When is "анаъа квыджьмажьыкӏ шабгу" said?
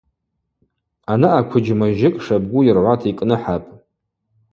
1.11-2.65